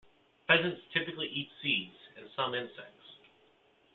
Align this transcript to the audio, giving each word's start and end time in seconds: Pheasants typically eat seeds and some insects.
Pheasants 0.47 0.81
typically 0.93 1.27
eat 1.27 1.47
seeds 1.61 1.93
and 2.17 2.27
some 2.35 2.55
insects. 2.55 3.05